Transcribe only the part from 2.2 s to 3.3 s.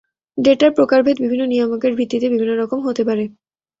বিভিন্ন রকম হতে পারে।